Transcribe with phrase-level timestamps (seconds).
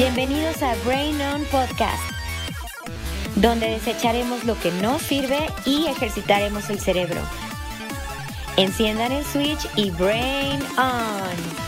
[0.00, 2.00] Bienvenidos a Brain On Podcast,
[3.34, 7.20] donde desecharemos lo que no sirve y ejercitaremos el cerebro.
[8.56, 11.67] Enciendan el switch y Brain On.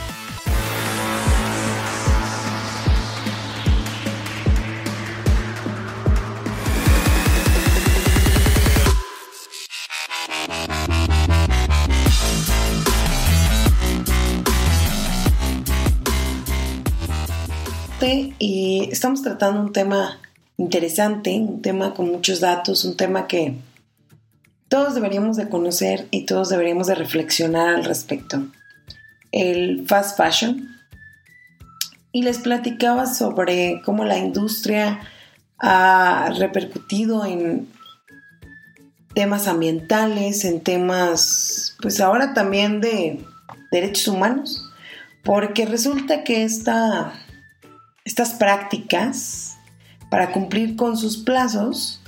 [18.40, 20.18] Y estamos tratando un tema
[20.57, 23.54] interesante, un tema con muchos datos, un tema que
[24.68, 28.46] todos deberíamos de conocer y todos deberíamos de reflexionar al respecto.
[29.31, 30.75] El fast fashion.
[32.12, 35.00] Y les platicaba sobre cómo la industria
[35.59, 37.69] ha repercutido en
[39.15, 43.22] temas ambientales, en temas, pues ahora también de
[43.70, 44.65] derechos humanos,
[45.22, 47.12] porque resulta que esta
[48.05, 49.56] estas prácticas
[50.11, 52.01] para cumplir con sus plazos,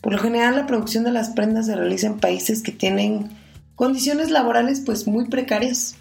[0.00, 3.30] por lo general la producción de las prendas se realiza en países que tienen
[3.74, 5.96] condiciones laborales pues muy precarias.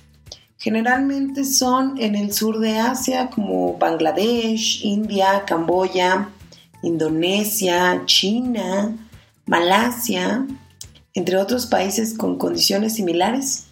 [0.57, 6.29] Generalmente son en el sur de Asia como Bangladesh, India, Camboya,
[6.83, 8.95] Indonesia, China,
[9.45, 10.45] Malasia,
[11.13, 13.65] entre otros países con condiciones similares.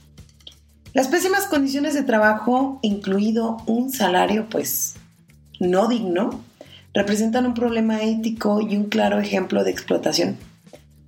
[0.93, 4.95] Las pésimas condiciones de trabajo, incluido un salario pues
[5.59, 6.43] no digno,
[6.93, 10.37] representan un problema ético y un claro ejemplo de explotación,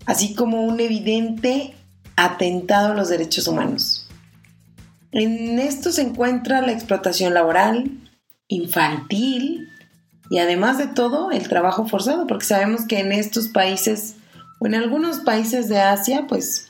[0.06, 1.76] así como un evidente
[2.16, 4.08] atentado a los derechos humanos.
[5.12, 7.90] En esto se encuentra la explotación laboral,
[8.48, 9.70] infantil
[10.30, 14.16] y además de todo el trabajo forzado, porque sabemos que en estos países
[14.60, 16.70] o en algunos países de Asia, pues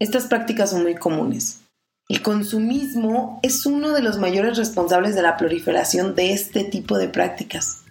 [0.00, 1.60] estas prácticas son muy comunes.
[2.08, 7.08] El consumismo es uno de los mayores responsables de la proliferación de este tipo de
[7.08, 7.82] prácticas.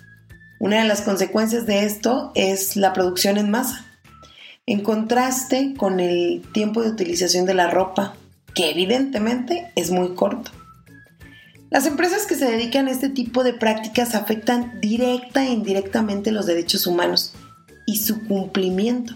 [0.60, 3.86] Una de las consecuencias de esto es la producción en masa,
[4.66, 8.16] en contraste con el tiempo de utilización de la ropa,
[8.56, 10.50] que evidentemente es muy corto.
[11.70, 16.48] Las empresas que se dedican a este tipo de prácticas afectan directa e indirectamente los
[16.48, 17.36] derechos humanos
[17.86, 19.14] y su cumplimiento.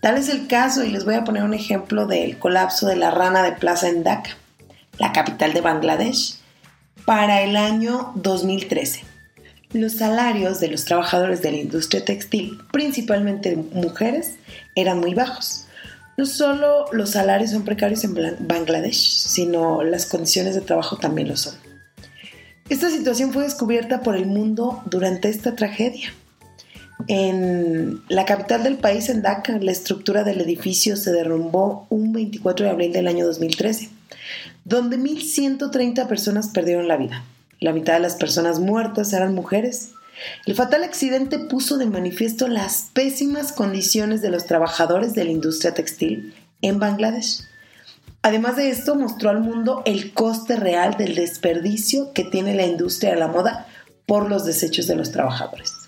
[0.00, 3.10] Tal es el caso, y les voy a poner un ejemplo del colapso de la
[3.10, 4.36] rana de plaza en Dhaka,
[4.98, 6.36] la capital de Bangladesh,
[7.04, 9.04] para el año 2013.
[9.72, 14.36] Los salarios de los trabajadores de la industria textil, principalmente mujeres,
[14.74, 15.66] eran muy bajos.
[16.16, 21.36] No solo los salarios son precarios en Bangladesh, sino las condiciones de trabajo también lo
[21.36, 21.54] son.
[22.68, 26.12] Esta situación fue descubierta por el mundo durante esta tragedia.
[27.08, 32.64] En la capital del país, en Dhaka, la estructura del edificio se derrumbó un 24
[32.64, 33.90] de abril del año 2013,
[34.64, 37.22] donde 1.130 personas perdieron la vida.
[37.60, 39.90] La mitad de las personas muertas eran mujeres.
[40.46, 45.74] El fatal accidente puso de manifiesto las pésimas condiciones de los trabajadores de la industria
[45.74, 47.42] textil en Bangladesh.
[48.22, 53.10] Además de esto, mostró al mundo el coste real del desperdicio que tiene la industria
[53.10, 53.68] de la moda
[54.06, 55.85] por los desechos de los trabajadores.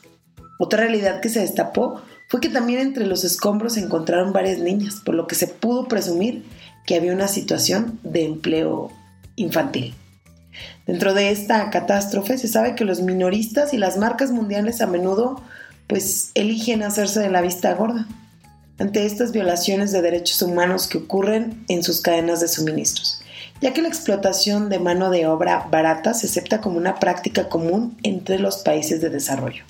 [0.58, 4.96] Otra realidad que se destapó fue que también entre los escombros se encontraron varias niñas,
[5.04, 6.44] por lo que se pudo presumir
[6.84, 8.90] que había una situación de empleo
[9.36, 9.94] infantil.
[10.86, 15.40] Dentro de esta catástrofe se sabe que los minoristas y las marcas mundiales a menudo
[15.86, 18.06] pues eligen hacerse de la vista gorda
[18.78, 23.20] ante estas violaciones de derechos humanos que ocurren en sus cadenas de suministros,
[23.60, 27.96] ya que la explotación de mano de obra barata se acepta como una práctica común
[28.02, 29.64] entre los países de desarrollo.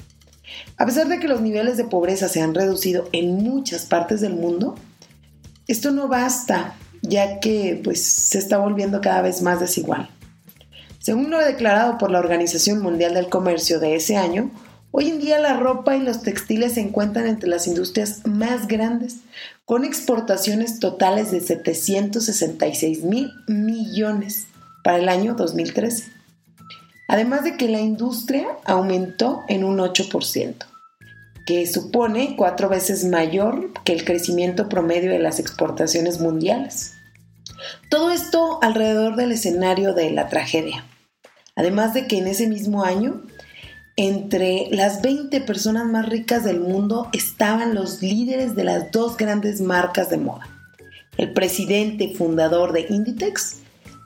[0.79, 4.35] A pesar de que los niveles de pobreza se han reducido en muchas partes del
[4.35, 4.77] mundo,
[5.67, 10.09] esto no basta, ya que pues, se está volviendo cada vez más desigual.
[11.01, 14.53] Según lo declarado por la Organización Mundial del Comercio de ese año,
[14.93, 19.17] hoy en día la ropa y los textiles se encuentran entre las industrias más grandes,
[19.65, 24.47] con exportaciones totales de 766 mil millones
[24.85, 26.18] para el año 2013
[27.09, 30.55] además de que la industria aumentó en un 8%,
[31.47, 36.93] que supone cuatro veces mayor que el crecimiento promedio de las exportaciones mundiales.
[37.91, 40.85] Todo esto alrededor del escenario de la tragedia.
[41.57, 43.23] Además de que en ese mismo año,
[43.97, 49.61] entre las 20 personas más ricas del mundo estaban los líderes de las dos grandes
[49.61, 50.47] marcas de moda.
[51.17, 53.57] El presidente fundador de Inditex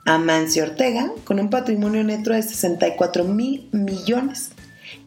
[0.05, 4.51] Amancio Ortega, con un patrimonio neto de 64 mil millones,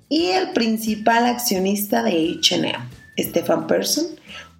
[0.09, 2.73] y el principal accionista de HM,
[3.19, 4.07] Stefan Persson,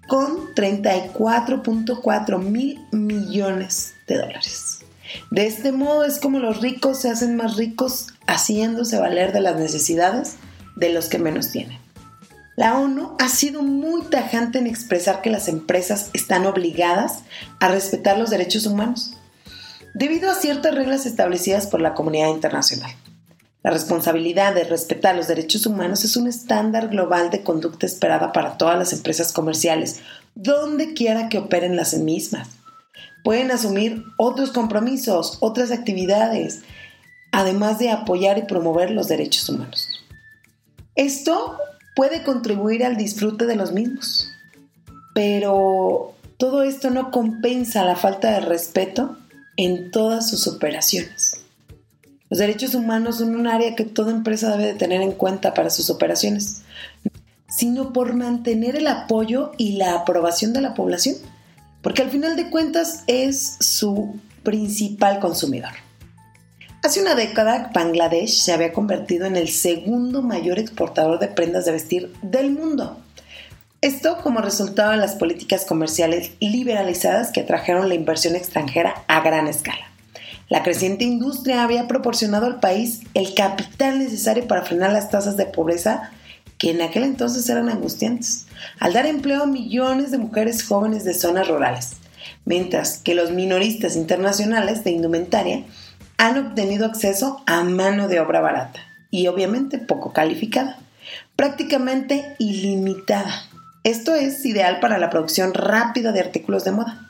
[0.07, 4.79] con 34.4 mil millones de dólares.
[5.31, 9.57] De este modo es como los ricos se hacen más ricos haciéndose valer de las
[9.57, 10.35] necesidades
[10.75, 11.77] de los que menos tienen.
[12.55, 17.23] La ONU ha sido muy tajante en expresar que las empresas están obligadas
[17.59, 19.13] a respetar los derechos humanos,
[19.97, 22.91] debido a ciertas reglas establecidas por la comunidad internacional.
[23.63, 28.57] La responsabilidad de respetar los derechos humanos es un estándar global de conducta esperada para
[28.57, 30.01] todas las empresas comerciales,
[30.35, 32.47] donde quiera que operen las mismas.
[33.23, 36.61] Pueden asumir otros compromisos, otras actividades,
[37.31, 39.87] además de apoyar y promover los derechos humanos.
[40.93, 41.57] Esto
[41.95, 44.29] puede contribuir al disfrute de los mismos,
[45.15, 49.17] pero todo esto no compensa la falta de respeto
[49.57, 51.41] en todas sus operaciones.
[52.29, 55.69] Los derechos humanos son un área que toda empresa debe de tener en cuenta para
[55.69, 56.61] sus operaciones,
[57.49, 61.15] sino por mantener el apoyo y la aprobación de la población,
[61.81, 65.71] porque al final de cuentas es su principal consumidor.
[66.83, 71.71] Hace una década, Bangladesh se había convertido en el segundo mayor exportador de prendas de
[71.71, 72.97] vestir del mundo.
[73.87, 79.47] Esto como resultado de las políticas comerciales liberalizadas que atrajeron la inversión extranjera a gran
[79.47, 79.89] escala.
[80.49, 85.45] La creciente industria había proporcionado al país el capital necesario para frenar las tasas de
[85.45, 86.11] pobreza
[86.57, 88.47] que en aquel entonces eran angustiantes,
[88.77, 91.93] al dar empleo a millones de mujeres jóvenes de zonas rurales,
[92.43, 95.63] mientras que los minoristas internacionales de indumentaria
[96.17, 98.81] han obtenido acceso a mano de obra barata
[99.11, 100.77] y obviamente poco calificada,
[101.37, 103.46] prácticamente ilimitada.
[103.87, 107.07] Esto es ideal para la producción rápida de artículos de moda.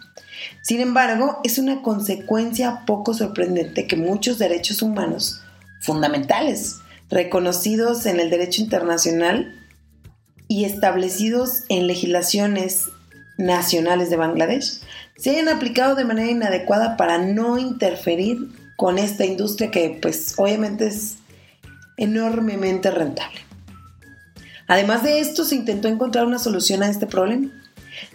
[0.62, 5.42] Sin embargo, es una consecuencia poco sorprendente que muchos derechos humanos
[5.82, 6.76] fundamentales,
[7.10, 9.56] reconocidos en el derecho internacional
[10.48, 12.90] y establecidos en legislaciones
[13.40, 14.82] nacionales de Bangladesh,
[15.18, 18.38] se hayan aplicado de manera inadecuada para no interferir
[18.76, 21.16] con esta industria que pues obviamente es
[21.98, 23.47] enormemente rentable.
[24.68, 27.50] Además de esto, se intentó encontrar una solución a este problema.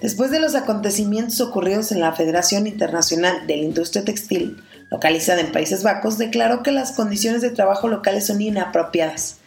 [0.00, 5.50] Después de los acontecimientos ocurridos en la Federación Internacional de la Industria Textil, localizada en
[5.50, 9.38] Países Bajos, declaró que las condiciones de trabajo locales son inapropiadas,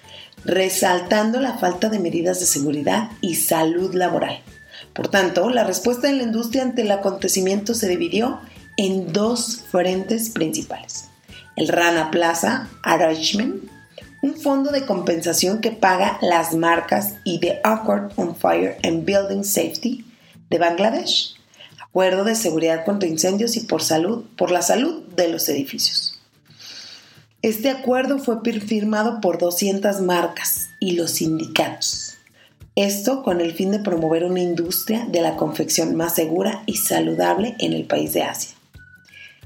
[0.44, 4.40] resaltando la falta de medidas de seguridad y salud laboral.
[4.94, 8.40] Por tanto, la respuesta de la industria ante el acontecimiento se dividió
[8.78, 11.06] en dos frentes principales.
[11.56, 13.64] El Rana Plaza Arrangement,
[14.26, 19.44] un fondo de compensación que paga las marcas y The Accord on Fire and Building
[19.44, 20.04] Safety,
[20.50, 21.36] de Bangladesh,
[21.80, 26.20] acuerdo de seguridad contra incendios y por salud, por la salud de los edificios.
[27.44, 32.16] Este acuerdo fue firmado por 200 marcas y los sindicatos.
[32.76, 37.56] Esto con el fin de promover una industria de la confección más segura y saludable
[37.60, 38.56] en el país de Asia.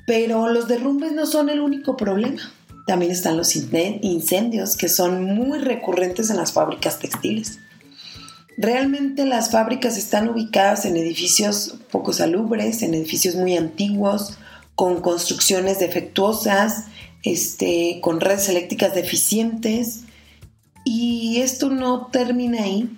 [0.07, 2.53] Pero los derrumbes no son el único problema.
[2.89, 7.59] También están los incendios que son muy recurrentes en las fábricas textiles.
[8.57, 14.39] Realmente las fábricas están ubicadas en edificios poco salubres, en edificios muy antiguos,
[14.73, 16.85] con construcciones defectuosas,
[17.21, 20.05] este, con redes eléctricas deficientes.
[20.83, 22.89] Y esto no termina ahí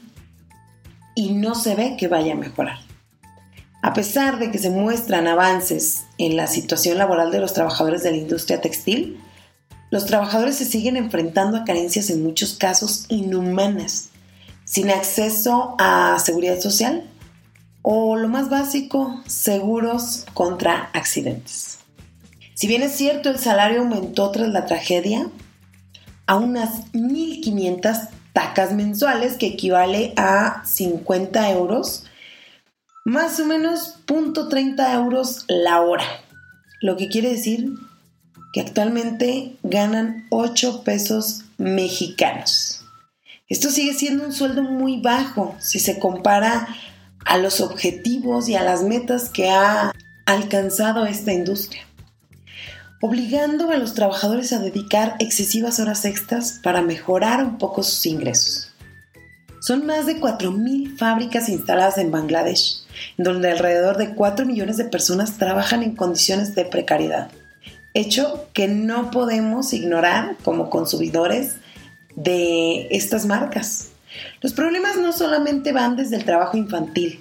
[1.15, 2.79] y no se ve que vaya a mejorar.
[3.81, 8.11] A pesar de que se muestran avances en la situación laboral de los trabajadores de
[8.11, 9.19] la industria textil,
[9.91, 14.09] los trabajadores se siguen enfrentando a carencias en muchos casos inhumanas
[14.63, 17.03] sin acceso a seguridad social
[17.81, 21.79] o lo más básico, seguros contra accidentes.
[22.53, 25.29] Si bien es cierto el salario aumentó tras la tragedia
[26.25, 32.05] a unas 1.500 tacas mensuales que equivale a 50 euros,
[33.03, 36.05] más o menos .30 euros la hora,
[36.81, 37.73] lo que quiere decir
[38.53, 42.83] que actualmente ganan 8 pesos mexicanos.
[43.47, 46.67] Esto sigue siendo un sueldo muy bajo si se compara
[47.25, 49.93] a los objetivos y a las metas que ha
[50.25, 51.85] alcanzado esta industria,
[53.01, 58.73] obligando a los trabajadores a dedicar excesivas horas extras para mejorar un poco sus ingresos.
[59.61, 62.83] Son más de 4.000 fábricas instaladas en Bangladesh,
[63.17, 67.29] donde alrededor de 4 millones de personas trabajan en condiciones de precariedad,
[67.93, 71.55] hecho que no podemos ignorar como consumidores
[72.15, 73.89] de estas marcas.
[74.41, 77.19] Los problemas no solamente van desde el trabajo infantil,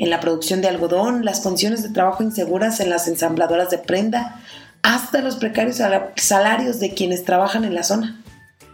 [0.00, 4.40] en la producción de algodón, las condiciones de trabajo inseguras en las ensambladoras de prenda,
[4.82, 5.78] hasta los precarios
[6.16, 8.18] salarios de quienes trabajan en la zona.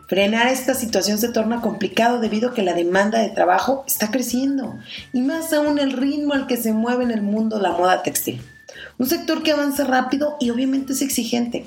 [0.08, 4.78] Frenar esta situación se torna complicado debido a que la demanda de trabajo está creciendo
[5.12, 8.40] y más aún el ritmo al que se mueve en el mundo la moda textil.
[8.98, 11.66] Un sector que avanza rápido y obviamente es exigente,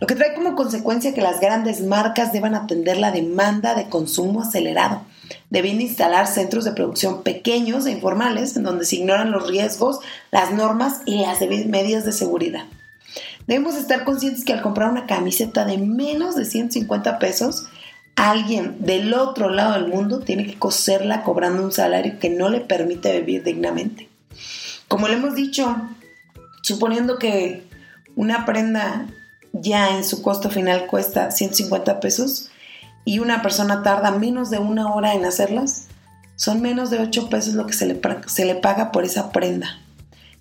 [0.00, 4.42] lo que trae como consecuencia que las grandes marcas deban atender la demanda de consumo
[4.42, 5.02] acelerado,
[5.50, 10.00] debiendo instalar centros de producción pequeños e informales en donde se ignoran los riesgos,
[10.32, 12.64] las normas y las medidas de seguridad.
[13.46, 17.66] Debemos estar conscientes que al comprar una camiseta de menos de 150 pesos,
[18.16, 22.60] alguien del otro lado del mundo tiene que coserla cobrando un salario que no le
[22.60, 24.08] permite vivir dignamente.
[24.88, 25.76] Como le hemos dicho,
[26.64, 27.62] suponiendo que
[28.16, 29.06] una prenda
[29.52, 32.48] ya en su costo final cuesta 150 pesos
[33.04, 35.88] y una persona tarda menos de una hora en hacerlas,
[36.36, 39.78] son menos de 8 pesos lo que se le, se le paga por esa prenda.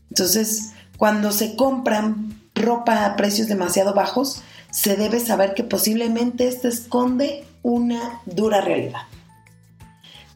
[0.09, 6.69] Entonces, cuando se compran ropa a precios demasiado bajos, se debe saber que posiblemente esto
[6.69, 9.01] esconde una dura realidad.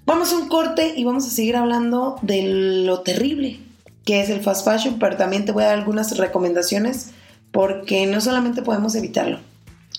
[0.06, 3.67] Vamos a un corte y vamos a seguir hablando de lo terrible
[4.08, 7.10] que es el fast fashion, pero también te voy a dar algunas recomendaciones
[7.52, 9.40] porque no solamente podemos evitarlo,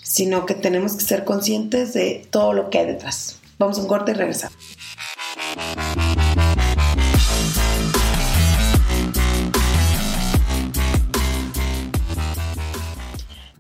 [0.03, 3.39] sino que tenemos que ser conscientes de todo lo que hay detrás.
[3.59, 4.57] Vamos a un corte y regresamos.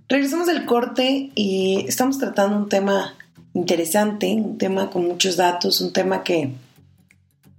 [0.09, 3.12] Regresamos del corte y estamos tratando un tema
[3.52, 6.55] interesante, un tema con muchos datos, un tema que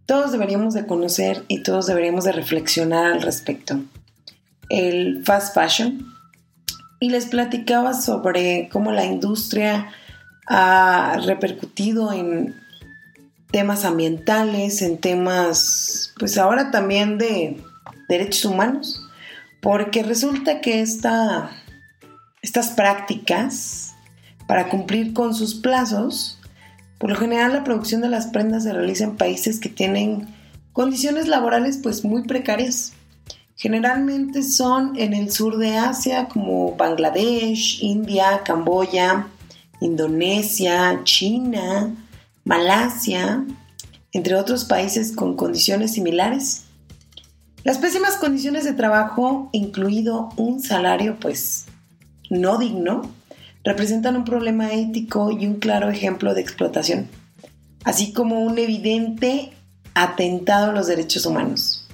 [0.10, 3.80] todos deberíamos de conocer y todos deberíamos de reflexionar al respecto.
[4.68, 6.16] El fast fashion.
[7.00, 9.92] Y les platicaba sobre cómo la industria
[10.48, 12.56] ha repercutido en
[13.52, 17.62] temas ambientales, en temas, pues ahora también de
[18.08, 19.08] derechos humanos,
[19.62, 21.52] porque resulta que esta
[22.42, 23.94] estas prácticas
[24.48, 26.39] para cumplir con sus plazos,
[27.00, 30.28] por lo general la producción de las prendas se realiza en países que tienen
[30.74, 32.94] condiciones laborales pues muy precarias.
[33.56, 39.28] Generalmente son en el sur de Asia como Bangladesh, India, Camboya,
[39.82, 41.96] Indonesia, China,
[42.44, 43.46] Malasia,
[44.12, 46.66] entre otros países con condiciones similares.
[47.64, 51.66] Las pésimas condiciones de trabajo, incluido un salario pues
[52.30, 53.10] no digno,
[53.64, 57.08] representan un problema ético y un claro ejemplo de explotación,
[57.84, 59.52] así como un evidente
[59.94, 61.88] atentado a los derechos humanos.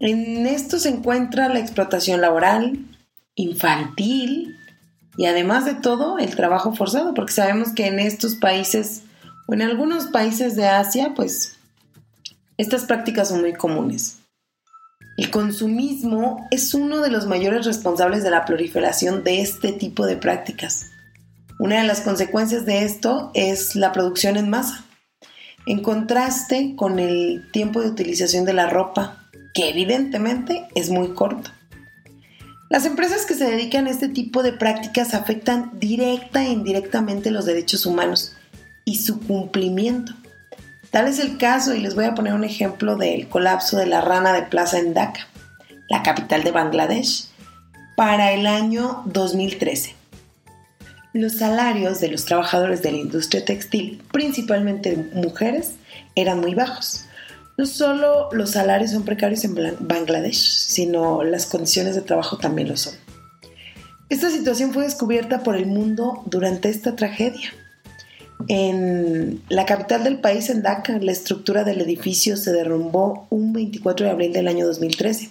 [0.00, 2.78] En esto se encuentra la explotación laboral,
[3.34, 4.56] infantil
[5.16, 9.02] y además de todo el trabajo forzado, porque sabemos que en estos países
[9.48, 11.56] o en algunos países de Asia, pues
[12.58, 14.17] estas prácticas son muy comunes.
[15.18, 20.16] El consumismo es uno de los mayores responsables de la proliferación de este tipo de
[20.16, 20.90] prácticas.
[21.58, 24.84] Una de las consecuencias de esto es la producción en masa,
[25.66, 31.50] en contraste con el tiempo de utilización de la ropa, que evidentemente es muy corto.
[32.70, 37.44] Las empresas que se dedican a este tipo de prácticas afectan directa e indirectamente los
[37.44, 38.36] derechos humanos
[38.84, 40.12] y su cumplimiento.
[40.90, 44.00] Tal es el caso, y les voy a poner un ejemplo del colapso de la
[44.00, 45.28] rana de plaza en Dhaka,
[45.90, 47.26] la capital de Bangladesh,
[47.96, 49.94] para el año 2013.
[51.12, 55.72] Los salarios de los trabajadores de la industria textil, principalmente mujeres,
[56.14, 57.04] eran muy bajos.
[57.56, 62.76] No solo los salarios son precarios en Bangladesh, sino las condiciones de trabajo también lo
[62.76, 62.94] son.
[64.08, 67.52] Esta situación fue descubierta por el mundo durante esta tragedia.
[68.46, 74.06] En la capital del país, en Dhaka, la estructura del edificio se derrumbó un 24
[74.06, 75.30] de abril del año 2013,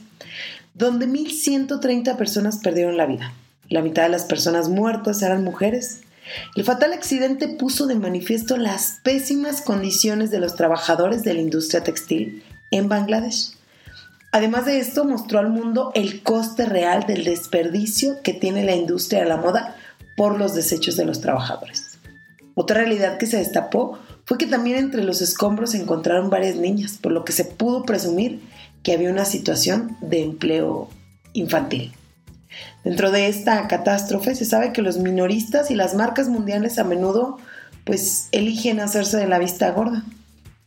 [0.74, 3.34] donde 1.130 personas perdieron la vida.
[3.70, 6.02] La mitad de las personas muertas eran mujeres.
[6.56, 11.84] El fatal accidente puso de manifiesto las pésimas condiciones de los trabajadores de la industria
[11.84, 13.54] textil en Bangladesh.
[14.34, 19.22] Además de esto, mostró al mundo el coste real del desperdicio que tiene la industria
[19.22, 19.76] de la moda
[20.18, 21.87] por los desechos de los trabajadores.
[22.60, 26.98] Otra realidad que se destapó fue que también entre los escombros se encontraron varias niñas,
[27.00, 28.42] por lo que se pudo presumir
[28.82, 30.90] que había una situación de empleo
[31.34, 31.94] infantil.
[32.84, 37.38] Dentro de esta catástrofe se sabe que los minoristas y las marcas mundiales a menudo
[37.86, 40.04] pues eligen hacerse de la vista gorda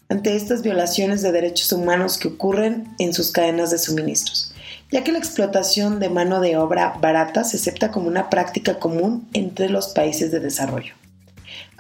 [0.09, 4.55] ante estas violaciones de derechos humanos que ocurren en sus cadenas de suministros,
[4.93, 9.29] ya que la explotación de mano de obra barata se acepta como una práctica común
[9.33, 11.00] entre los países de desarrollo.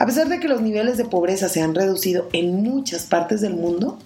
[0.00, 3.52] A pesar de que los niveles de pobreza se han reducido en muchas partes del
[3.52, 3.98] mundo,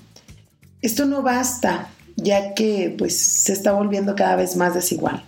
[0.83, 5.23] esto no basta, ya que pues, se está volviendo cada vez más desigual.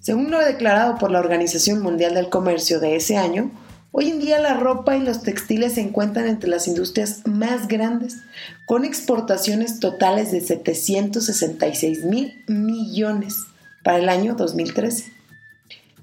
[0.00, 3.52] Según lo declarado por la Organización Mundial del Comercio de ese año,
[3.90, 8.18] hoy en día la ropa y los textiles se encuentran entre las industrias más grandes,
[8.66, 13.34] con exportaciones totales de 766 mil millones
[13.82, 15.10] para el año 2013.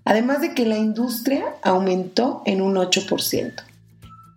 [0.03, 3.67] Además de que la industria aumentó en un 8%,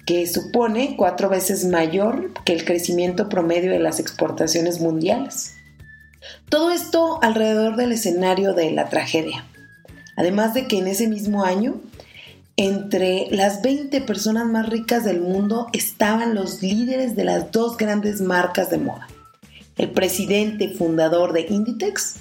[0.07, 5.54] que supone cuatro veces mayor que el crecimiento promedio de las exportaciones mundiales.
[6.49, 9.47] Todo esto alrededor del escenario de la tragedia.
[10.16, 11.80] Además de que en ese mismo año,
[12.57, 18.21] entre las 20 personas más ricas del mundo estaban los líderes de las dos grandes
[18.21, 19.09] marcas de moda.
[19.78, 22.16] El presidente fundador de Inditex,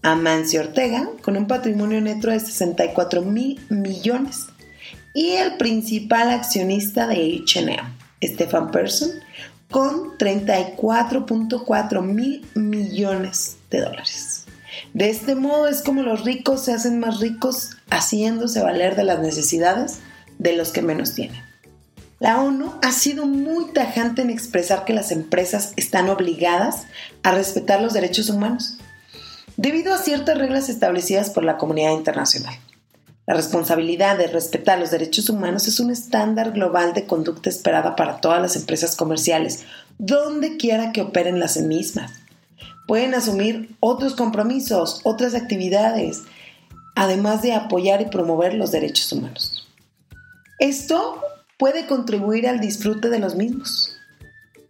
[0.00, 4.46] Amancio Ortega, con un patrimonio neto de 64 mil millones,
[5.14, 7.76] y el principal accionista de HM,
[8.22, 9.10] Stefan Persson,
[9.70, 14.44] con 34.4 mil millones de dólares.
[14.94, 19.20] De este modo es como los ricos se hacen más ricos haciéndose valer de las
[19.20, 20.00] necesidades
[20.38, 21.42] de los que menos tienen.
[22.20, 26.86] La ONU ha sido muy tajante en expresar que las empresas están obligadas
[27.22, 28.78] a respetar los derechos humanos,
[29.56, 32.54] debido a ciertas reglas establecidas por la comunidad internacional.
[33.26, 38.20] La responsabilidad de respetar los derechos humanos es un estándar global de conducta esperada para
[38.20, 39.64] todas las empresas comerciales,
[39.98, 42.10] donde quiera que operen las mismas.
[42.88, 46.22] Pueden asumir otros compromisos, otras actividades,
[46.96, 49.68] además de apoyar y promover los derechos humanos.
[50.58, 51.20] Esto
[51.58, 53.96] puede contribuir al disfrute de los mismos,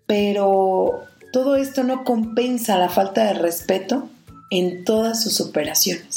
[0.07, 4.11] pero todo esto no compensa la falta de respeto
[4.51, 6.12] en todas sus operaciones.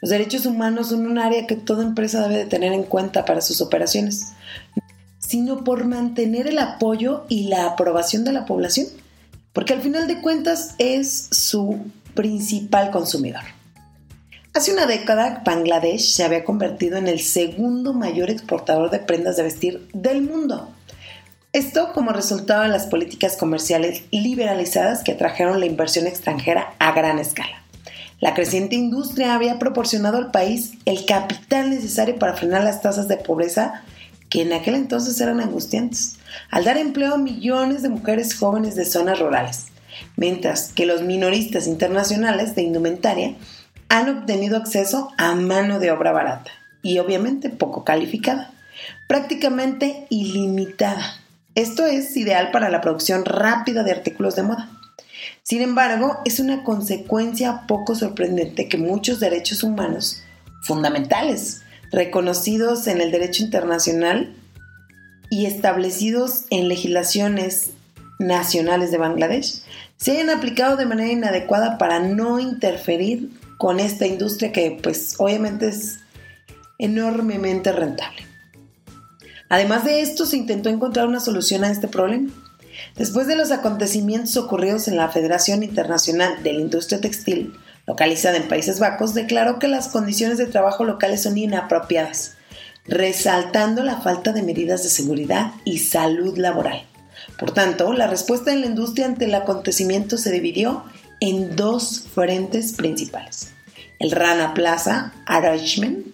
[0.00, 3.42] Los derechos humanos son un área que toda empresa debe de tener en cuenta para
[3.42, 4.32] sus operaciones,
[5.18, 8.86] sino por mantener el apoyo y la aprobación de la población,
[9.52, 11.78] porque al final de cuentas es su
[12.14, 13.42] principal consumidor.
[14.52, 19.44] Hace una década, Bangladesh se había convertido en el segundo mayor exportador de prendas de
[19.44, 20.70] vestir del mundo.
[21.52, 27.18] Esto como resultado de las políticas comerciales liberalizadas que atrajeron la inversión extranjera a gran
[27.18, 27.59] escala.
[28.20, 33.16] La creciente industria había proporcionado al país el capital necesario para frenar las tasas de
[33.16, 33.82] pobreza
[34.28, 36.18] que en aquel entonces eran angustiantes,
[36.50, 39.66] al dar empleo a millones de mujeres jóvenes de zonas rurales,
[40.16, 43.34] mientras que los minoristas internacionales de indumentaria
[43.88, 46.50] han obtenido acceso a mano de obra barata
[46.82, 48.52] y obviamente poco calificada,
[49.08, 51.16] prácticamente ilimitada.
[51.56, 54.70] Esto es ideal para la producción rápida de artículos de moda.
[55.42, 60.22] Sin embargo, es una consecuencia poco sorprendente que muchos derechos humanos
[60.62, 64.34] fundamentales, reconocidos en el derecho internacional
[65.30, 67.70] y establecidos en legislaciones
[68.18, 69.62] nacionales de Bangladesh,
[69.96, 75.68] se hayan aplicado de manera inadecuada para no interferir con esta industria que pues obviamente
[75.68, 75.98] es
[76.78, 78.22] enormemente rentable.
[79.48, 82.30] Además de esto, se intentó encontrar una solución a este problema
[82.96, 87.54] Después de los acontecimientos ocurridos en la Federación Internacional de la Industria Textil,
[87.86, 92.34] localizada en Países Bajos, declaró que las condiciones de trabajo locales son inapropiadas,
[92.86, 96.84] resaltando la falta de medidas de seguridad y salud laboral.
[97.38, 100.84] Por tanto, la respuesta de la industria ante el acontecimiento se dividió
[101.20, 103.52] en dos frentes principales.
[103.98, 106.06] El Rana Plaza Arrangement,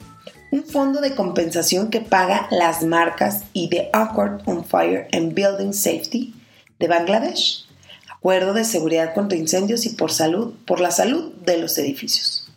[0.50, 5.72] un fondo de compensación que paga las marcas y The Accord on Fire and Building
[5.72, 6.35] Safety,
[6.78, 7.66] de Bangladesh,
[8.10, 12.48] acuerdo de seguridad contra incendios y por salud, por la salud de los edificios.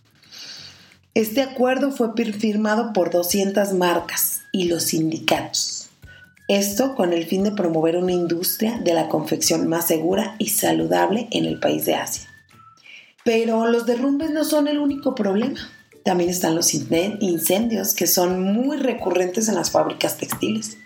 [1.14, 5.90] Este acuerdo fue firmado por 200 marcas y los sindicatos.
[6.48, 11.28] Esto con el fin de promover una industria de la confección más segura y saludable
[11.32, 12.28] en el país de Asia.
[13.24, 15.60] Pero los derrumbes no son el único problema.
[16.04, 20.78] También están los incendios que son muy recurrentes en las fábricas textiles.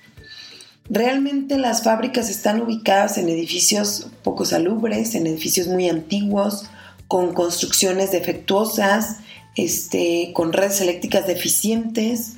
[0.90, 6.66] Realmente las fábricas están ubicadas en edificios poco salubres, en edificios muy antiguos,
[7.08, 9.18] con construcciones defectuosas,
[9.56, 12.34] este, con redes eléctricas deficientes.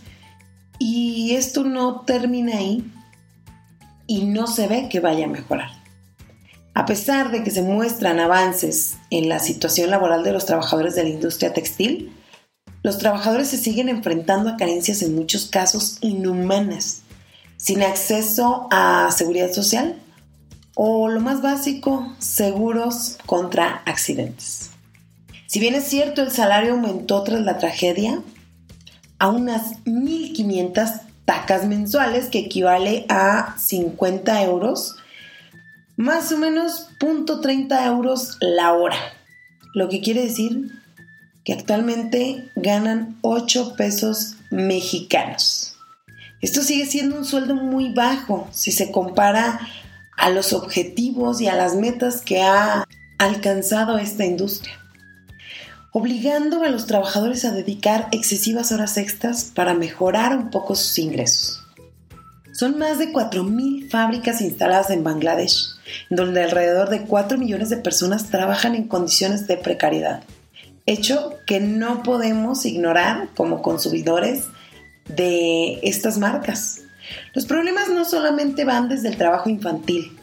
[0.78, 2.86] Y esto no termina ahí
[4.06, 5.72] y no se ve que vaya a mejorar.
[6.76, 11.04] A pesar de que se muestran avances en la situación laboral de los trabajadores de
[11.04, 12.12] la industria textil,
[12.84, 17.05] los trabajadores se siguen enfrentando a carencias en muchos casos inhumanas
[17.58, 19.96] sin acceso a seguridad social
[20.76, 24.72] o lo más básico, seguros contra accidentes.
[25.48, 28.22] Si bien es cierto el salario aumentó tras la tragedia,
[29.20, 34.96] a unas 1.500 tacas mensuales que equivale a 50 euros,
[35.96, 38.98] más o menos .30 euros la hora,
[39.74, 40.72] lo que quiere decir
[41.46, 45.75] que actualmente ganan 8 pesos mexicanos.
[46.46, 49.68] Esto sigue siendo un sueldo muy bajo si se compara
[50.16, 52.86] a los objetivos y a las metas que ha
[53.18, 54.80] alcanzado esta industria.
[55.92, 61.66] obligando a los trabajadores a dedicar excesivas horas extras para mejorar un poco sus ingresos.
[62.54, 65.70] Son más de 4.000 fábricas instaladas en Bangladesh,
[66.12, 70.22] donde alrededor de 4 millones de personas trabajan en condiciones de precariedad,
[70.86, 74.44] hecho que no podemos ignorar como consumidores
[75.08, 76.82] de estas marcas.
[77.34, 80.18] Los problemas no solamente van desde el trabajo infantil,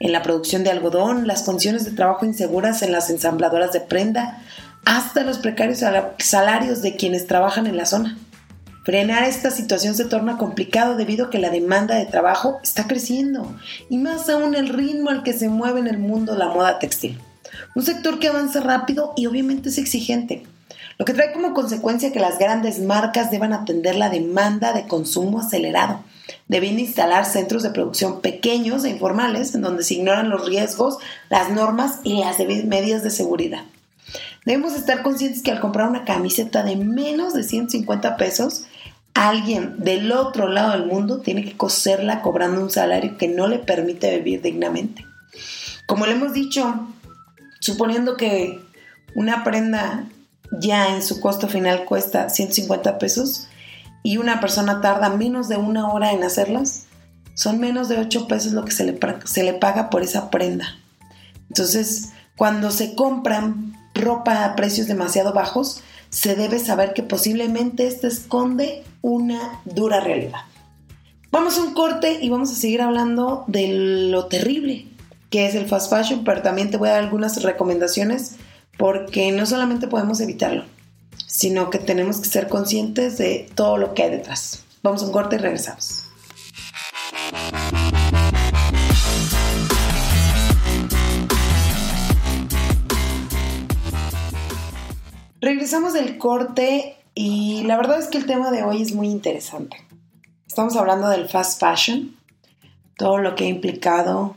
[0.00, 4.42] en la producción de algodón, las condiciones de trabajo inseguras en las ensambladoras de prenda,
[4.84, 5.82] hasta los precarios
[6.18, 8.18] salarios de quienes trabajan en la zona.
[8.84, 13.56] Frenar esta situación se torna complicado debido a que la demanda de trabajo está creciendo
[13.88, 17.18] y más aún el ritmo al que se mueve en el mundo la moda textil.
[17.74, 20.42] Un sector que avanza rápido y obviamente es exigente,
[20.98, 25.40] lo que trae como consecuencia que las grandes marcas deban atender la demanda de consumo
[25.40, 26.04] acelerado,
[26.48, 30.98] debiendo instalar centros de producción pequeños e informales en donde se ignoran los riesgos,
[31.30, 33.64] las normas y las medidas de seguridad.
[34.44, 38.64] Debemos estar conscientes que al comprar una camiseta de menos de 150 pesos,
[39.14, 43.58] alguien del otro lado del mundo tiene que coserla cobrando un salario que no le
[43.58, 45.06] permite vivir dignamente.
[45.86, 46.88] Como le hemos dicho,
[47.60, 48.60] suponiendo que
[49.14, 50.04] una prenda
[50.60, 53.48] ya en su costo final cuesta 150 pesos
[54.02, 56.86] y una persona tarda menos de una hora en hacerlas,
[57.34, 60.76] son menos de 8 pesos lo que se le, se le paga por esa prenda.
[61.48, 68.06] Entonces, cuando se compran ropa a precios demasiado bajos, se debe saber que posiblemente esto
[68.06, 70.40] esconde una dura realidad.
[71.30, 73.68] Vamos a un corte y vamos a seguir hablando de
[74.10, 74.86] lo terrible
[75.34, 78.36] que es el fast fashion, pero también te voy a dar algunas recomendaciones
[78.78, 80.64] porque no solamente podemos evitarlo,
[81.26, 84.64] sino que tenemos que ser conscientes de todo lo que hay detrás.
[84.82, 86.04] Vamos a un corte y regresamos.
[95.40, 99.76] Regresamos del corte y la verdad es que el tema de hoy es muy interesante.
[100.46, 102.16] Estamos hablando del fast fashion,
[102.96, 104.36] todo lo que ha implicado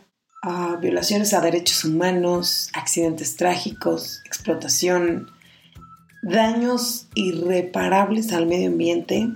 [0.79, 5.31] violaciones a derechos humanos, accidentes trágicos, explotación,
[6.21, 9.27] daños irreparables al medio ambiente,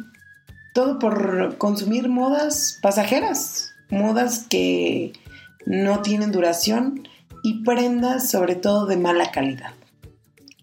[0.74, 5.14] todo por consumir modas pasajeras, modas que
[5.66, 7.08] no tienen duración
[7.44, 9.74] y prendas sobre todo de mala calidad.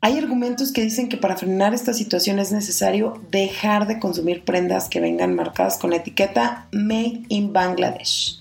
[0.00, 4.88] Hay argumentos que dicen que para frenar esta situación es necesario dejar de consumir prendas
[4.88, 8.40] que vengan marcadas con la etiqueta Made in Bangladesh.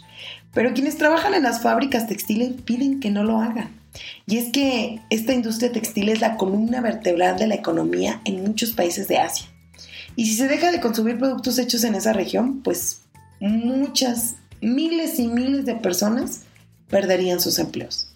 [0.57, 3.69] Pero quienes trabajan en las fábricas textiles piden que no lo hagan.
[4.25, 8.71] Y es que esta industria textil es la columna vertebral de la economía en muchos
[8.71, 9.45] países de Asia.
[10.15, 13.01] Y si se deja de consumir productos hechos en esa región, pues
[13.39, 16.41] muchas, miles y miles de personas
[16.89, 18.11] perderían sus empleos.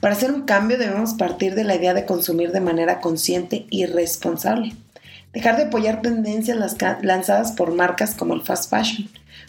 [0.00, 3.86] Para hacer un cambio debemos partir de la idea de consumir de manera consciente y
[3.86, 4.74] responsable.
[5.32, 9.08] Dejar de apoyar tendencias lanzadas por marcas como el fast fashion.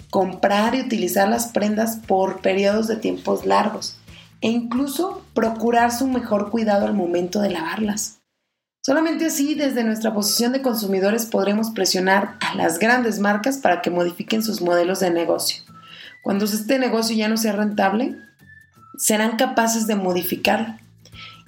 [0.10, 3.98] Comprar y utilizar las prendas por periodos de tiempos largos.
[4.42, 8.18] E incluso procurar su mejor cuidado al momento de lavarlas.
[8.88, 13.90] Solamente así, desde nuestra posición de consumidores, podremos presionar a las grandes marcas para que
[13.90, 15.64] modifiquen sus modelos de negocio.
[16.24, 18.16] Cuando este negocio ya no sea rentable,
[18.98, 20.80] serán capaces de modificar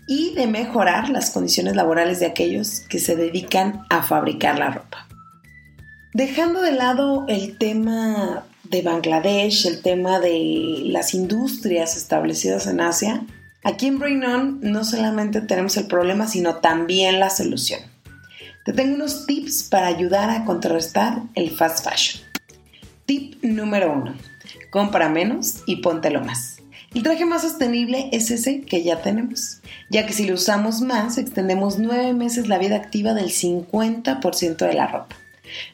[0.08, 5.09] y de mejorar las condiciones laborales de aquellos que se dedican a fabricar la ropa.
[6.14, 13.22] Dejando de lado el tema de Bangladesh, el tema de las industrias establecidas en Asia,
[13.64, 17.82] aquí en Brain On no solamente tenemos el problema, sino también la solución.
[18.66, 22.24] Te tengo unos tips para ayudar a contrarrestar el fast fashion.
[23.06, 24.16] Tip número uno:
[24.72, 26.58] compra menos y póntelo más.
[26.96, 31.20] El traje más sostenible es ese que ya tenemos, ya que si lo usamos más,
[31.20, 35.16] extendemos nueve meses la vida activa del 50% de la ropa,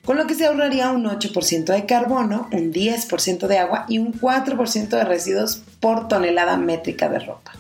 [0.04, 4.14] con lo que se ahorraría un 8% de carbono, un 10% de agua y un
[4.14, 7.54] 4% de residuos por tonelada métrica de ropa.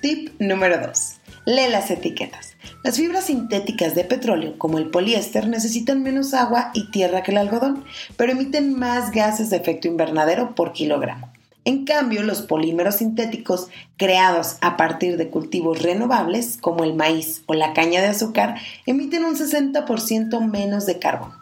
[0.00, 1.14] Tip número 2.
[1.46, 2.54] Lee las etiquetas.
[2.82, 7.38] Las fibras sintéticas de petróleo, como el poliéster, necesitan menos agua y tierra que el
[7.38, 7.84] algodón,
[8.16, 11.32] pero emiten más gases de efecto invernadero por kilogramo.
[11.64, 17.54] En cambio, los polímeros sintéticos creados a partir de cultivos renovables, como el maíz o
[17.54, 21.34] la caña de azúcar, emiten un 60% menos de carbono.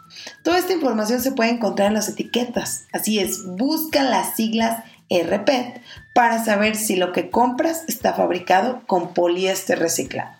[0.43, 2.85] Toda esta información se puede encontrar en las etiquetas.
[2.93, 5.81] Así es, busca las siglas RPET
[6.15, 10.31] para saber si lo que compras está fabricado con poliéster reciclado.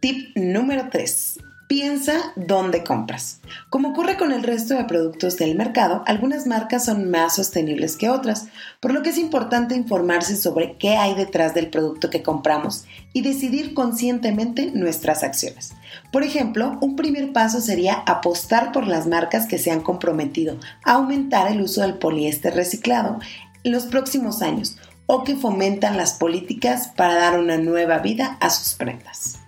[0.00, 1.38] Tip número 3.
[1.66, 3.40] Piensa dónde compras.
[3.70, 8.10] Como ocurre con el resto de productos del mercado, algunas marcas son más sostenibles que
[8.10, 8.48] otras,
[8.80, 13.22] por lo que es importante informarse sobre qué hay detrás del producto que compramos y
[13.22, 15.72] decidir conscientemente nuestras acciones.
[16.12, 20.92] Por ejemplo, un primer paso sería apostar por las marcas que se han comprometido a
[20.92, 23.20] aumentar el uso del poliéster reciclado
[23.62, 28.50] en los próximos años o que fomentan las políticas para dar una nueva vida a
[28.50, 29.38] sus prendas.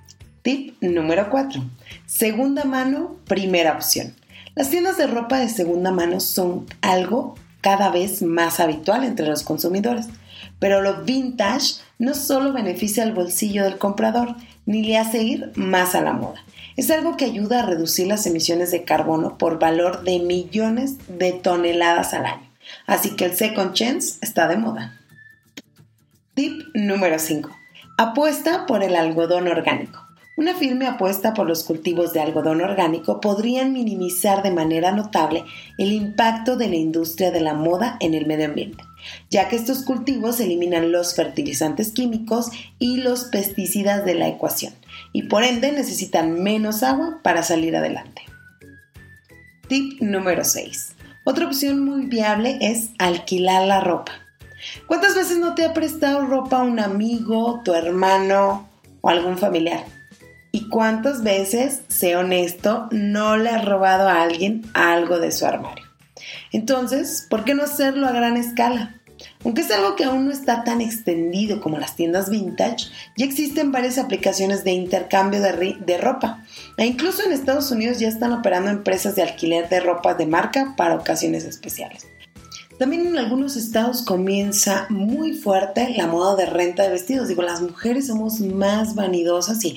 [0.43, 1.61] Tip número 4.
[2.17, 4.15] Segunda mano, primera opción.
[4.55, 9.43] Las tiendas de ropa de segunda mano son algo cada vez más habitual entre los
[9.43, 10.07] consumidores,
[10.59, 15.95] pero lo vintage no solo beneficia al bolsillo del comprador, ni le hace ir más
[15.95, 16.43] a la moda.
[16.79, 21.33] Es algo que ayuda a reducir las emisiones de carbono por valor de millones de
[21.33, 22.51] toneladas al año.
[22.87, 24.99] Así que el second chance está de moda.
[26.33, 27.51] Tip número 5.
[27.99, 30.06] Apuesta por el algodón orgánico.
[30.37, 35.45] Una firme apuesta por los cultivos de algodón orgánico podrían minimizar de manera notable
[35.79, 38.85] el impacto de la industria de la moda en el medio ambiente,
[39.31, 44.75] ya que estos cultivos eliminan los fertilizantes químicos y los pesticidas de la ecuación
[45.15, 48.21] y por ende necesitan menos agua para salir adelante.
[49.69, 50.97] Tip número 6.
[51.25, 54.13] Otra opción muy viable es alquilar la ropa.
[54.87, 58.69] ¿Cuántas veces no te ha prestado ropa un amigo, tu hermano
[59.01, 59.96] o algún familiar?
[60.57, 65.85] ¿Y cuántas veces, sé honesto, no le ha robado a alguien algo de su armario?
[66.51, 68.99] Entonces, ¿por qué no hacerlo a gran escala?
[69.45, 72.87] Aunque es algo que aún no está tan extendido como las tiendas vintage,
[73.19, 76.43] ya existen varias aplicaciones de intercambio de, de, ropa.
[76.79, 80.73] E incluso en Estados Unidos ya están operando empresas de alquiler de ropa de marca
[80.75, 82.07] para ocasiones especiales.
[82.79, 87.29] También en algunos estados comienza muy fuerte la moda de renta de vestidos.
[87.29, 89.77] Digo, las mujeres somos más vanidosas y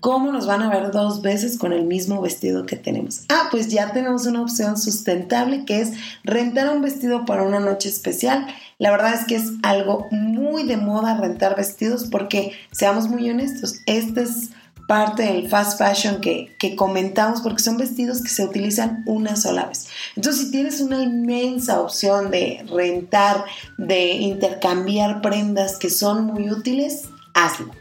[0.00, 3.22] ¿Cómo nos van a ver dos veces con el mismo vestido que tenemos?
[3.30, 5.90] Ah, pues ya tenemos una opción sustentable que es
[6.22, 8.46] rentar un vestido para una noche especial.
[8.78, 13.80] La verdad es que es algo muy de moda rentar vestidos porque, seamos muy honestos,
[13.86, 14.50] este es
[14.86, 19.66] parte del fast fashion que, que, comentamos porque son vestidos que se utilizan una sola
[19.66, 19.88] vez.
[20.14, 23.44] Entonces, si tienes una inmensa opción de rentar,
[23.76, 27.72] de intercambiar prendas que son muy útiles, hazlo.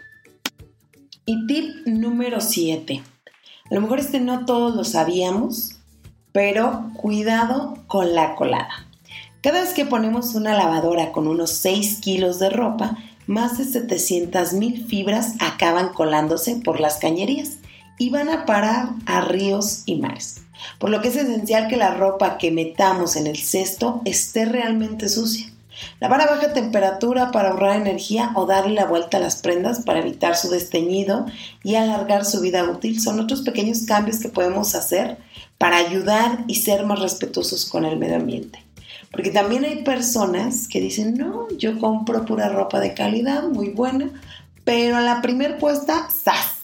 [1.29, 3.03] Y tip número 7.
[3.69, 5.75] A lo mejor este no todos lo sabíamos,
[6.31, 8.87] pero cuidado con la colada.
[9.41, 14.53] Cada vez que ponemos una lavadora con unos 6 kilos de ropa, más de 700
[14.53, 17.57] mil fibras acaban colándose por las cañerías
[17.99, 20.43] y van a parar a ríos y mares.
[20.79, 25.09] Por lo que es esencial que la ropa que metamos en el cesto esté realmente
[25.09, 25.51] sucia.
[25.99, 29.99] Lavar a baja temperatura para ahorrar energía o darle la vuelta a las prendas para
[29.99, 31.25] evitar su desteñido
[31.63, 35.17] y alargar su vida útil son otros pequeños cambios que podemos hacer
[35.57, 38.63] para ayudar y ser más respetuosos con el medio ambiente.
[39.11, 44.11] Porque también hay personas que dicen, no, yo compro pura ropa de calidad, muy buena,
[44.63, 46.55] pero a la primer puesta, ¡zas!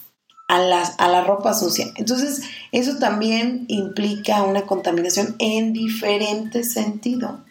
[0.50, 1.88] A la, a la ropa sucia.
[1.96, 7.44] Entonces, eso también implica una contaminación en diferente sentido.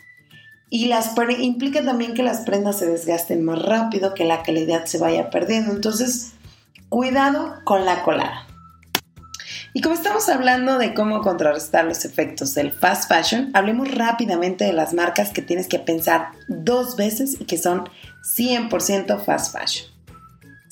[0.74, 4.96] Y las implica también que las prendas se desgasten más rápido, que la calidad se
[4.96, 5.70] vaya perdiendo.
[5.70, 6.32] Entonces,
[6.88, 8.46] cuidado con la colada.
[9.74, 14.72] Y como estamos hablando de cómo contrarrestar los efectos del fast fashion, hablemos rápidamente de
[14.72, 17.84] las marcas que tienes que pensar dos veces y que son
[18.34, 19.91] 100% fast fashion.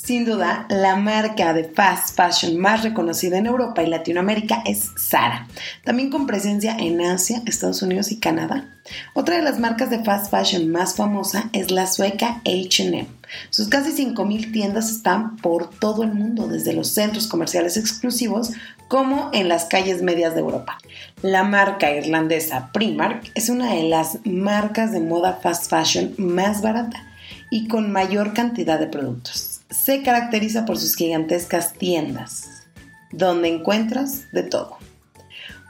[0.02, 5.46] Sin duda, la marca de fast fashion más reconocida en Europa y Latinoamérica es Zara,
[5.84, 8.66] también con presencia en Asia, Estados Unidos y Canadá.
[9.12, 13.06] Otra de las marcas de fast fashion más famosa es la sueca HM.
[13.50, 18.52] Sus casi 5.000 tiendas están por todo el mundo, desde los centros comerciales exclusivos
[18.88, 20.78] como en las calles medias de Europa.
[21.20, 27.04] La marca irlandesa Primark es una de las marcas de moda fast fashion más barata
[27.50, 32.66] y con mayor cantidad de productos se caracteriza por sus gigantescas tiendas,
[33.12, 34.78] donde encuentras de todo.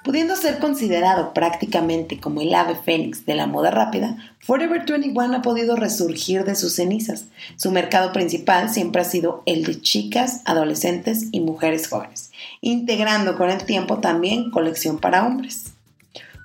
[0.03, 5.43] Pudiendo ser considerado prácticamente como el ave fénix de la moda rápida, Forever 21 ha
[5.43, 7.27] podido resurgir de sus cenizas.
[7.57, 12.33] Su mercado principal siempre ha sido el de chicas, adolescentes y mujeres jóvenes,
[12.63, 15.70] integrando con el tiempo también colección para hombres.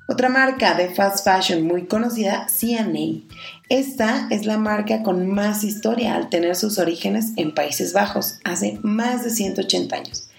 [0.07, 3.23] Otra marca de fast fashion muy conocida, CNA.
[3.69, 8.77] Esta es la marca con más historia al tener sus orígenes en Países Bajos hace
[8.83, 10.29] más de 180 años.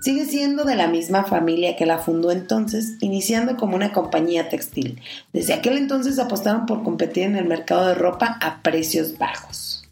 [0.00, 4.98] Sigue siendo de la misma familia que la fundó entonces, iniciando como una compañía textil.
[5.34, 9.86] Desde aquel entonces apostaron por competir en el mercado de ropa a precios bajos.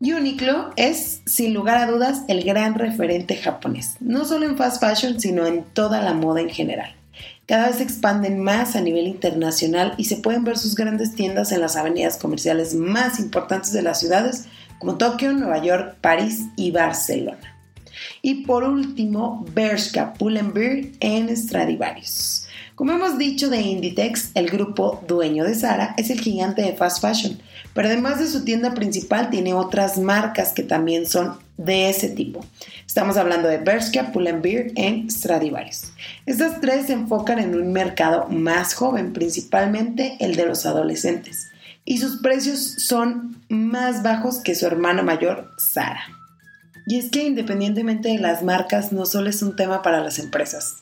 [0.00, 5.20] Uniqlo es, sin lugar a dudas, el gran referente japonés, no solo en fast fashion,
[5.20, 6.96] sino en toda la moda en general.
[7.46, 11.50] Cada vez se expanden más a nivel internacional y se pueden ver sus grandes tiendas
[11.50, 14.46] en las avenidas comerciales más importantes de las ciudades
[14.78, 17.56] como Tokio, Nueva York, París y Barcelona.
[18.20, 22.46] Y por último, Bershka Pull&Bear en Stradivarius.
[22.74, 27.00] Como hemos dicho de Inditex, el grupo dueño de Zara es el gigante de fast
[27.00, 27.38] fashion,
[27.74, 32.44] pero además de su tienda principal tiene otras marcas que también son de ese tipo.
[32.86, 35.92] Estamos hablando de Bershka, Pull&Bear en Stradivarius.
[36.26, 41.52] Estas tres se enfocan en un mercado más joven, principalmente el de los adolescentes
[41.84, 46.02] y sus precios son más bajos que su hermana mayor, Sara.
[46.86, 50.76] Y es que independientemente de las marcas, no solo es un tema para las empresas,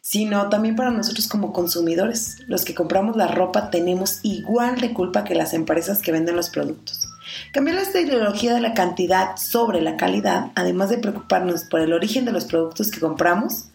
[0.00, 2.38] sino también para nosotros como consumidores.
[2.46, 6.50] Los que compramos la ropa tenemos igual de culpa que las empresas que venden los
[6.50, 7.08] productos.
[7.52, 12.24] Cambiar esta ideología de la cantidad sobre la calidad, además de preocuparnos por el origen
[12.24, 13.66] de los productos que compramos,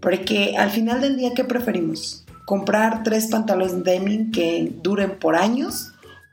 [0.00, 2.24] porque al final del día, ¿qué preferimos?
[2.44, 5.92] ¿Comprar tres pantalones denim que duren por años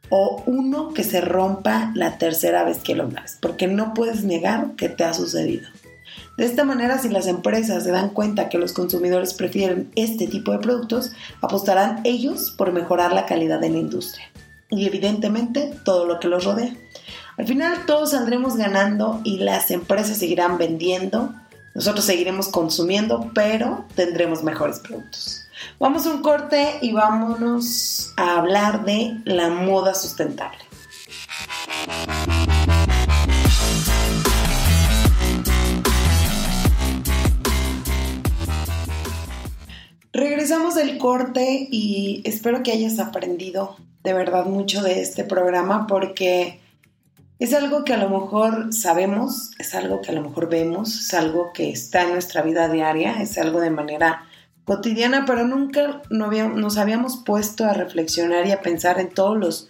[0.10, 4.72] o uno que se rompa la tercera vez que lo das, porque no puedes negar
[4.76, 5.67] que te ha sucedido.
[6.39, 10.54] De esta manera, si las empresas se dan cuenta que los consumidores prefieren este tipo
[10.54, 14.25] de productos, apostarán ellos por mejorar la calidad de la industria
[14.69, 16.73] y evidentemente todo lo que los rodea.
[17.38, 21.36] Al final todos saldremos ganando y las empresas seguirán vendiendo,
[21.75, 25.45] nosotros seguiremos consumiendo, pero tendremos mejores productos.
[25.78, 30.60] Vamos a un corte y vámonos a hablar de la moda sustentable.
[40.19, 46.60] Regresamos del corte y espero que hayas aprendido de verdad mucho de este programa porque
[47.39, 51.13] es algo que a lo mejor sabemos, es algo que a lo mejor vemos, es
[51.13, 54.25] algo que está en nuestra vida diaria, es algo de manera
[54.65, 59.69] cotidiana, pero nunca nos habíamos puesto a reflexionar y a pensar en todos los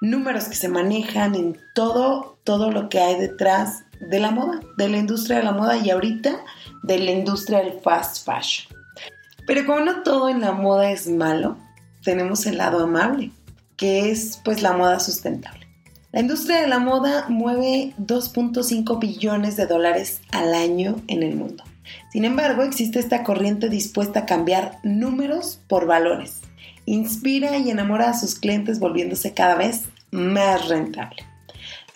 [0.00, 4.88] números que se manejan, en todo, todo lo que hay detrás de la moda, de
[4.88, 6.44] la industria de la moda y ahorita
[6.84, 8.79] de la industria del fast fashion.
[9.50, 11.56] Pero como no todo en la moda es malo,
[12.04, 13.32] tenemos el lado amable,
[13.76, 15.66] que es pues la moda sustentable.
[16.12, 21.64] La industria de la moda mueve 2.5 billones de dólares al año en el mundo.
[22.12, 26.42] Sin embargo, existe esta corriente dispuesta a cambiar números por valores.
[26.86, 31.24] Inspira y enamora a sus clientes volviéndose cada vez más rentable.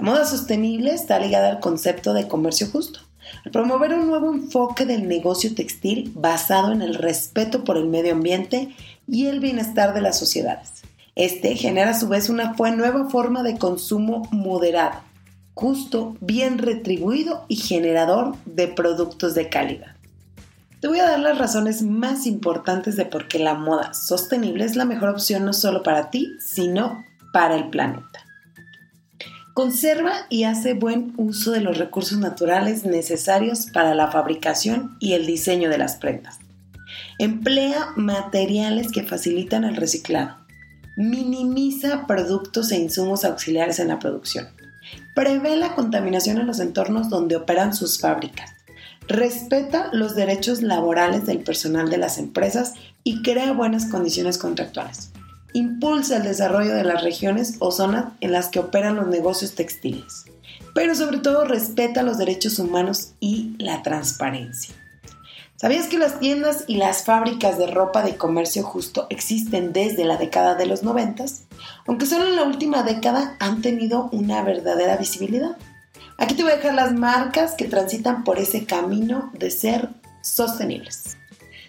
[0.01, 2.99] La moda sostenible está ligada al concepto de comercio justo,
[3.45, 8.13] al promover un nuevo enfoque del negocio textil basado en el respeto por el medio
[8.13, 8.75] ambiente
[9.09, 10.83] y el bienestar de las sociedades.
[11.15, 15.01] Este genera a su vez una nueva forma de consumo moderado,
[15.55, 19.95] justo, bien retribuido y generador de productos de calidad.
[20.81, 24.77] Te voy a dar las razones más importantes de por qué la moda sostenible es
[24.77, 28.24] la mejor opción no solo para ti, sino para el planeta.
[29.55, 35.27] Conserva y hace buen uso de los recursos naturales necesarios para la fabricación y el
[35.27, 36.39] diseño de las prendas.
[37.19, 40.37] Emplea materiales que facilitan el reciclado.
[40.97, 44.49] Minimiza productos e insumos auxiliares en la producción
[45.15, 48.51] Prevé la contaminación en los entornos donde operan sus fábricas.
[49.07, 55.11] Respeta los derechos laborales del personal de las empresas y crea buenas condiciones contractuales.
[55.55, 60.25] Impulsa el desarrollo de las regiones o zonas en las que operan los negocios textiles.
[60.75, 64.75] Pero sobre todo respeta los derechos humanos y la transparencia.
[65.55, 70.17] ¿Sabías que las tiendas y las fábricas de ropa de comercio justo existen desde la
[70.17, 71.25] década de los 90?
[71.87, 75.57] Aunque solo en la última década han tenido una verdadera visibilidad.
[76.19, 79.91] Aquí te voy a dejar las marcas que transitan por ese camino de ser
[80.21, 81.17] sostenibles.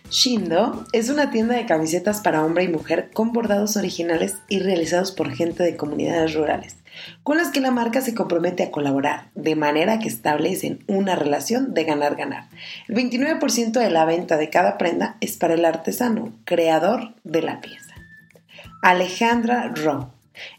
[0.10, 5.12] Shindo es una tienda de camisetas para hombre y mujer con bordados originales y realizados
[5.12, 6.78] por gente de comunidades rurales
[7.24, 11.74] con las que la marca se compromete a colaborar, de manera que establecen una relación
[11.74, 12.48] de ganar-ganar.
[12.88, 17.62] El 29% de la venta de cada prenda es para el artesano, creador de la
[17.62, 17.94] pieza.
[18.82, 20.12] Alejandra Ro.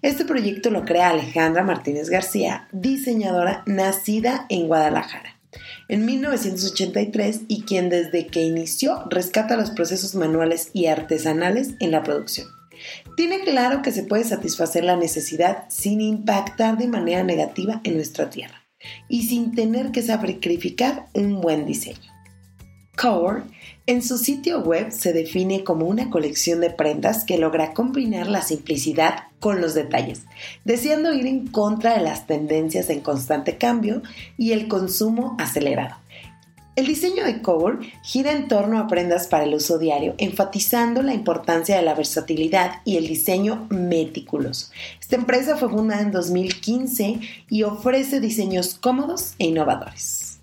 [0.02, 5.35] Este proyecto lo crea Alejandra Martínez García, diseñadora nacida en Guadalajara
[5.88, 12.02] en 1983 y quien desde que inició rescata los procesos manuales y artesanales en la
[12.02, 12.48] producción.
[13.16, 18.30] Tiene claro que se puede satisfacer la necesidad sin impactar de manera negativa en nuestra
[18.30, 18.62] tierra
[19.08, 22.12] y sin tener que sacrificar un buen diseño.
[22.96, 23.42] Core
[23.86, 28.42] en su sitio web se define como una colección de prendas que logra combinar la
[28.42, 30.22] simplicidad con los detalles,
[30.64, 34.02] deseando ir en contra de las tendencias en constante cambio
[34.36, 35.94] y el consumo acelerado.
[36.74, 41.14] El diseño de Core gira en torno a prendas para el uso diario, enfatizando la
[41.14, 44.72] importancia de la versatilidad y el diseño meticuloso.
[45.00, 50.40] Esta empresa fue fundada en 2015 y ofrece diseños cómodos e innovadores.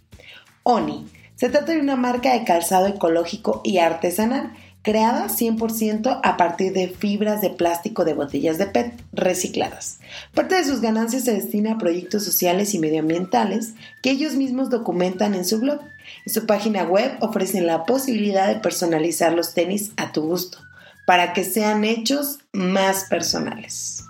[0.64, 4.54] Oni se trata de una marca de calzado ecológico y artesanal
[4.84, 10.00] creada 100% a partir de fibras de plástico de botellas de PET recicladas.
[10.34, 13.74] Parte de sus ganancias se destina a proyectos sociales y medioambientales
[14.04, 15.80] que ellos mismos documentan en su blog.
[16.26, 20.60] En su página web ofrecen la posibilidad de personalizar los tenis a tu gusto,
[21.08, 24.04] para que sean hechos más personales.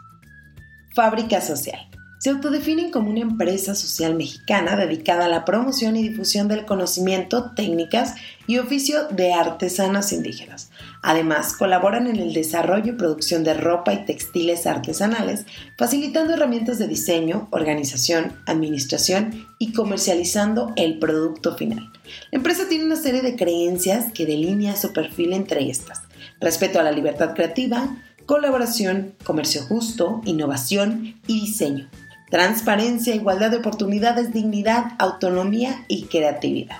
[0.96, 1.93] Fábrica Social
[2.24, 7.52] se autodefinen como una empresa social mexicana dedicada a la promoción y difusión del conocimiento,
[7.52, 8.16] técnicas
[8.48, 10.70] y oficio de artesanas indígenas.
[11.02, 15.46] Además, colaboran en el desarrollo y producción de ropa y textiles artesanales,
[15.78, 21.92] facilitando herramientas de diseño, organización, administración y comercializando el producto final.
[22.32, 26.04] La empresa tiene una serie de creencias que delinea su perfil entre estas.
[26.40, 31.90] Respeto a la libertad creativa, colaboración, comercio justo, innovación y diseño
[32.34, 36.78] transparencia, igualdad de oportunidades, dignidad, autonomía y creatividad.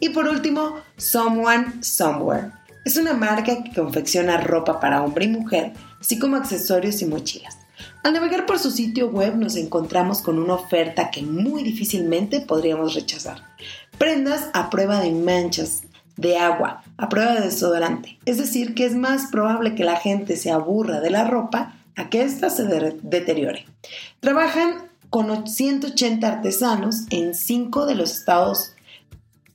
[0.00, 2.52] Y por último, Someone Somewhere.
[2.82, 7.58] Es una marca que confecciona ropa para hombre y mujer, así como accesorios y mochilas.
[8.02, 12.94] Al navegar por su sitio web nos encontramos con una oferta que muy difícilmente podríamos
[12.94, 13.42] rechazar.
[13.98, 15.82] Prendas a prueba de manchas,
[16.16, 18.18] de agua, a prueba de desodorante.
[18.24, 22.08] Es decir, que es más probable que la gente se aburra de la ropa a
[22.08, 22.64] que ésta se
[23.02, 23.66] deteriore.
[24.20, 28.74] Trabajan con 180 artesanos en cinco de los estados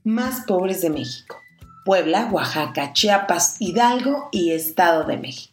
[0.03, 1.37] más pobres de México.
[1.85, 5.51] Puebla, Oaxaca, Chiapas, Hidalgo y Estado de México.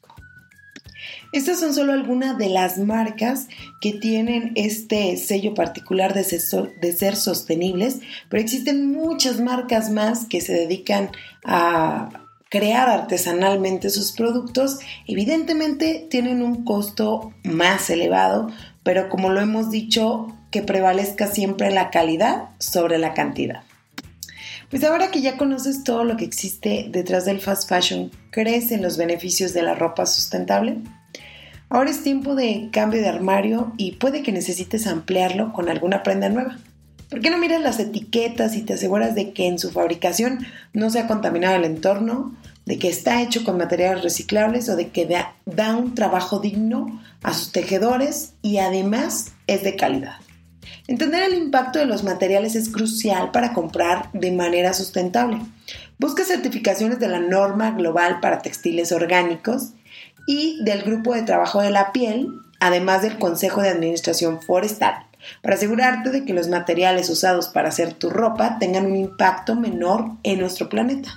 [1.33, 3.49] Estas son solo algunas de las marcas
[3.81, 10.55] que tienen este sello particular de ser, sostenibles, pero existen muchas marcas más que se
[10.55, 11.11] dedican
[11.45, 12.09] a
[12.51, 18.51] crear artesanalmente sus productos, evidentemente tienen un costo más elevado,
[18.83, 23.63] pero como lo hemos dicho, que prevalezca siempre la calidad sobre la cantidad.
[24.71, 28.83] Pues ahora que ya conoces todo lo que existe detrás del fast fashion, ¿crees en
[28.83, 30.79] los beneficios de la ropa sustentable?
[31.71, 36.29] Ahora es tiempo de cambio de armario y puede que necesites ampliarlo con alguna prenda
[36.29, 36.59] nueva.
[37.09, 40.91] ¿Por qué no miras las etiquetas y te aseguras de que en su fabricación no
[40.91, 42.37] se ha contaminado el entorno,
[42.67, 47.03] de que está hecho con materiales reciclables o de que da, da un trabajo digno
[47.23, 50.17] a sus tejedores y además es de calidad?
[50.87, 55.41] Entender el impacto de los materiales es crucial para comprar de manera sustentable.
[55.99, 59.71] Busca certificaciones de la norma global para textiles orgánicos
[60.27, 62.29] y del Grupo de Trabajo de la Piel,
[62.61, 65.08] además del Consejo de Administración Forestal
[65.43, 70.13] para asegurarte de que los materiales usados para hacer tu ropa tengan un impacto menor
[70.23, 71.11] en nuestro planeta.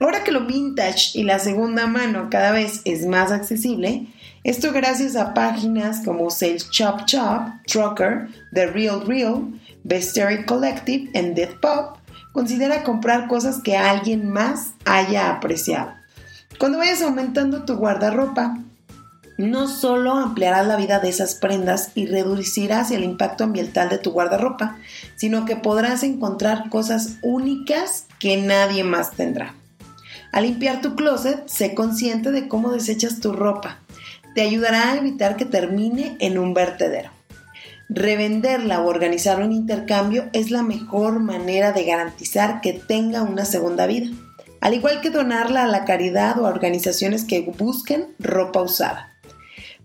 [0.00, 4.08] Ahora que lo vintage y la segunda mano cada vez es más accesible,
[4.42, 9.44] esto gracias a páginas como Sales Chop Chop, Trucker, The Real Real,
[9.84, 11.98] Bestiary Collective and Dead Pop,
[12.32, 15.92] considera comprar cosas que alguien más haya apreciado.
[16.58, 18.58] Cuando vayas aumentando tu guardarropa,
[19.42, 24.12] no solo ampliarás la vida de esas prendas y reducirás el impacto ambiental de tu
[24.12, 24.78] guardarropa,
[25.16, 29.56] sino que podrás encontrar cosas únicas que nadie más tendrá.
[30.30, 33.80] Al limpiar tu closet, sé consciente de cómo desechas tu ropa.
[34.36, 37.10] Te ayudará a evitar que termine en un vertedero.
[37.88, 43.86] Revenderla o organizar un intercambio es la mejor manera de garantizar que tenga una segunda
[43.86, 44.08] vida,
[44.60, 49.11] al igual que donarla a la caridad o a organizaciones que busquen ropa usada.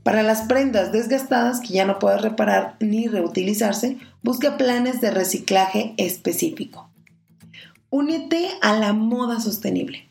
[0.07, 5.95] Para las prendas desgastadas que ya no puedes reparar ni reutilizarse, busca planes de reciclaje
[5.97, 6.89] específico.
[7.89, 10.07] Únete a la moda sostenible.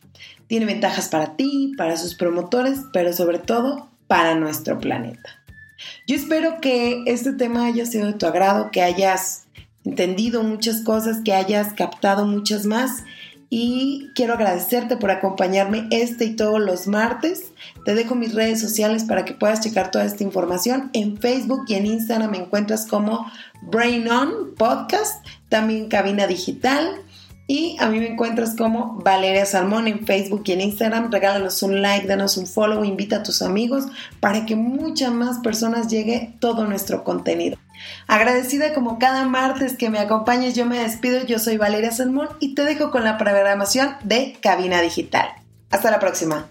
[0.48, 5.42] Tiene ventajas para ti, para sus promotores, pero sobre todo para nuestro planeta.
[6.06, 9.44] Yo espero que este tema haya sido de tu agrado, que hayas
[9.86, 13.02] entendido muchas cosas, que hayas captado muchas más
[13.48, 17.52] y quiero agradecerte por acompañarme este y todos los martes.
[17.84, 20.90] Te dejo mis redes sociales para que puedas checar toda esta información.
[20.92, 23.30] En Facebook y en Instagram me encuentras como
[23.62, 27.02] Brain On Podcast, también Cabina Digital.
[27.48, 31.12] Y a mí me encuentras como Valeria Salmón en Facebook y en Instagram.
[31.12, 33.84] Regálanos un like, danos un follow, invita a tus amigos
[34.18, 37.56] para que muchas más personas llegue todo nuestro contenido.
[38.08, 41.24] Agradecida como cada martes que me acompañes, yo me despido.
[41.24, 45.28] Yo soy Valeria Salmón y te dejo con la programación de Cabina Digital.
[45.70, 46.48] Hasta la próxima.